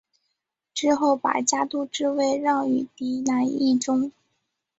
[0.73, 4.11] 之后把家督之位让与嫡男义忠。